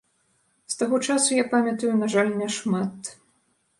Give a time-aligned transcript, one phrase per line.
[0.73, 3.15] З таго часу я памятаю, на жаль, не шмат.